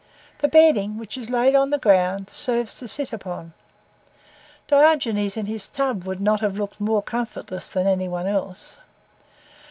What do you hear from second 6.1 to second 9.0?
not have looked more comfortless than any one else.